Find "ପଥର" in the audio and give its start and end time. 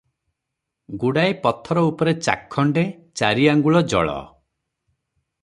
1.43-1.83